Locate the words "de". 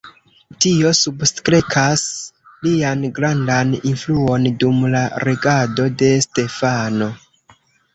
6.03-6.15